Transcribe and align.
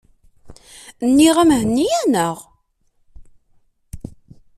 Nniɣ-am 1.09 1.51
henni-aneɣ. 1.59 2.37